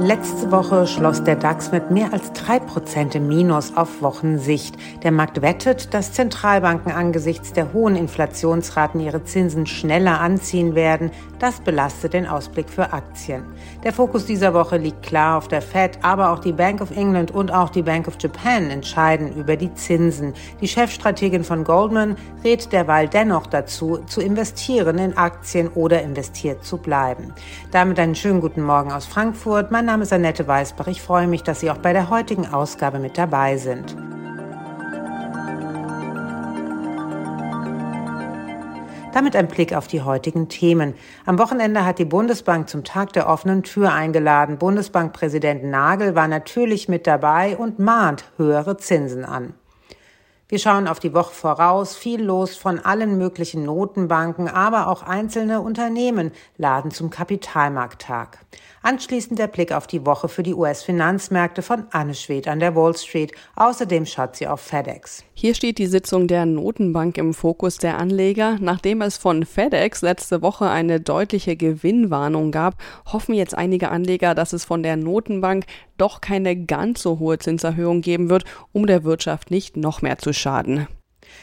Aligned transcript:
Letzte 0.00 0.52
Woche 0.52 0.86
schloss 0.86 1.24
der 1.24 1.34
DAX 1.34 1.72
mit 1.72 1.90
mehr 1.90 2.12
als 2.12 2.32
drei 2.32 2.60
Prozent 2.60 3.16
im 3.16 3.26
Minus 3.26 3.76
auf 3.76 4.00
Wochensicht. 4.00 4.76
Der 5.02 5.10
Markt 5.10 5.42
wettet, 5.42 5.92
dass 5.92 6.12
Zentralbanken 6.12 6.92
angesichts 6.92 7.52
der 7.52 7.72
hohen 7.72 7.96
Inflationsraten 7.96 9.00
ihre 9.00 9.24
Zinsen 9.24 9.66
schneller 9.66 10.20
anziehen 10.20 10.76
werden. 10.76 11.10
Das 11.40 11.58
belastet 11.60 12.12
den 12.12 12.28
Ausblick 12.28 12.70
für 12.70 12.92
Aktien. 12.92 13.42
Der 13.82 13.92
Fokus 13.92 14.24
dieser 14.24 14.54
Woche 14.54 14.76
liegt 14.76 15.02
klar 15.02 15.36
auf 15.36 15.48
der 15.48 15.62
Fed, 15.62 15.98
aber 16.02 16.30
auch 16.30 16.38
die 16.38 16.52
Bank 16.52 16.80
of 16.80 16.92
England 16.92 17.32
und 17.32 17.52
auch 17.52 17.70
die 17.70 17.82
Bank 17.82 18.06
of 18.06 18.18
Japan 18.20 18.70
entscheiden 18.70 19.34
über 19.34 19.56
die 19.56 19.74
Zinsen. 19.74 20.32
Die 20.60 20.68
Chefstrategin 20.68 21.42
von 21.42 21.64
Goldman 21.64 22.16
rät 22.44 22.72
derweil 22.72 23.08
dennoch 23.08 23.48
dazu, 23.48 23.98
zu 24.06 24.20
investieren 24.20 24.98
in 24.98 25.16
Aktien 25.16 25.66
oder 25.66 26.02
investiert 26.02 26.64
zu 26.64 26.76
bleiben. 26.76 27.32
Damit 27.72 27.98
einen 27.98 28.14
schönen 28.14 28.40
guten 28.40 28.62
Morgen 28.62 28.92
aus 28.92 29.04
Frankfurt. 29.04 29.72
Mein 29.72 29.87
Name 29.88 30.02
ist 30.02 30.12
Annette 30.12 30.46
Weißbach. 30.46 30.86
Ich 30.88 31.00
freue 31.00 31.26
mich, 31.26 31.44
dass 31.44 31.60
Sie 31.60 31.70
auch 31.70 31.78
bei 31.78 31.94
der 31.94 32.10
heutigen 32.10 32.46
Ausgabe 32.46 32.98
mit 32.98 33.16
dabei 33.16 33.56
sind. 33.56 33.96
Damit 39.14 39.34
ein 39.34 39.48
Blick 39.48 39.72
auf 39.72 39.86
die 39.86 40.02
heutigen 40.02 40.50
Themen. 40.50 40.92
Am 41.24 41.38
Wochenende 41.38 41.86
hat 41.86 41.98
die 41.98 42.04
Bundesbank 42.04 42.68
zum 42.68 42.84
Tag 42.84 43.14
der 43.14 43.30
offenen 43.30 43.62
Tür 43.62 43.94
eingeladen. 43.94 44.58
Bundesbankpräsident 44.58 45.64
Nagel 45.64 46.14
war 46.14 46.28
natürlich 46.28 46.90
mit 46.90 47.06
dabei 47.06 47.56
und 47.56 47.78
mahnt 47.78 48.24
höhere 48.36 48.76
Zinsen 48.76 49.24
an. 49.24 49.54
Wir 50.50 50.58
schauen 50.58 50.88
auf 50.88 50.98
die 50.98 51.12
Woche 51.12 51.34
voraus, 51.34 51.94
viel 51.94 52.22
los 52.22 52.56
von 52.56 52.78
allen 52.78 53.18
möglichen 53.18 53.64
Notenbanken, 53.64 54.48
aber 54.48 54.88
auch 54.88 55.02
einzelne 55.02 55.60
Unternehmen 55.60 56.32
laden 56.56 56.90
zum 56.90 57.10
Kapitalmarkttag. 57.10 58.38
Anschließend 58.80 59.38
der 59.38 59.48
Blick 59.48 59.72
auf 59.72 59.86
die 59.86 60.06
Woche 60.06 60.28
für 60.28 60.42
die 60.42 60.54
US-Finanzmärkte 60.54 61.60
von 61.60 61.84
Anne 61.90 62.14
Schwed 62.14 62.48
an 62.48 62.60
der 62.60 62.74
Wall 62.74 62.96
Street. 62.96 63.32
Außerdem 63.56 64.06
schaut 64.06 64.36
sie 64.36 64.46
auf 64.46 64.62
FedEx. 64.62 65.22
Hier 65.34 65.54
steht 65.54 65.76
die 65.76 65.86
Sitzung 65.86 66.28
der 66.28 66.46
Notenbank 66.46 67.18
im 67.18 67.34
Fokus 67.34 67.76
der 67.76 67.98
Anleger. 67.98 68.56
Nachdem 68.58 69.02
es 69.02 69.18
von 69.18 69.44
FedEx 69.44 70.00
letzte 70.00 70.40
Woche 70.40 70.70
eine 70.70 70.98
deutliche 70.98 71.56
Gewinnwarnung 71.56 72.52
gab, 72.52 72.76
hoffen 73.12 73.34
jetzt 73.34 73.54
einige 73.54 73.90
Anleger, 73.90 74.34
dass 74.34 74.54
es 74.54 74.64
von 74.64 74.82
der 74.82 74.96
Notenbank 74.96 75.66
doch 76.00 76.20
keine 76.20 76.56
ganz 76.56 77.02
so 77.02 77.18
hohe 77.18 77.38
Zinserhöhung 77.38 78.00
geben 78.00 78.30
wird, 78.30 78.44
um 78.72 78.86
der 78.86 79.04
Wirtschaft 79.04 79.50
nicht 79.50 79.76
noch 79.76 80.02
mehr 80.02 80.18
zu 80.18 80.32
schaden. 80.32 80.86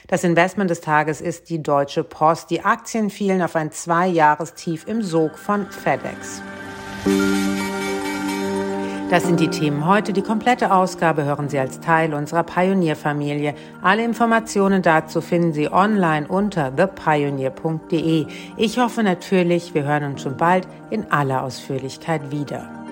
Das 0.07 0.23
Investment 0.23 0.69
des 0.69 0.81
Tages 0.81 1.21
ist 1.21 1.49
die 1.49 1.61
Deutsche 1.61 2.03
Post. 2.03 2.49
Die 2.49 2.61
Aktien 2.61 3.09
fielen 3.09 3.41
auf 3.41 3.55
ein 3.55 3.71
Zwei-Jahrestief 3.71 4.87
im 4.87 5.01
Sog 5.01 5.37
von 5.37 5.67
FedEx. 5.69 6.41
Das 9.09 9.23
sind 9.23 9.39
die 9.39 9.49
Themen 9.49 9.85
heute. 9.85 10.13
Die 10.13 10.23
komplette 10.23 10.73
Ausgabe 10.73 11.25
hören 11.25 11.47
Sie 11.47 11.59
als 11.59 11.79
Teil 11.79 12.13
unserer 12.13 12.43
Pionierfamilie. 12.43 13.53
Alle 13.83 14.03
Informationen 14.03 14.81
dazu 14.81 15.21
finden 15.21 15.53
Sie 15.53 15.71
online 15.71 16.27
unter 16.27 16.75
thepioneer.de. 16.75 18.25
Ich 18.57 18.79
hoffe 18.79 19.03
natürlich, 19.03 19.75
wir 19.75 19.83
hören 19.83 20.05
uns 20.05 20.23
schon 20.23 20.37
bald 20.37 20.67
in 20.89 21.11
aller 21.11 21.43
Ausführlichkeit 21.43 22.31
wieder. 22.31 22.84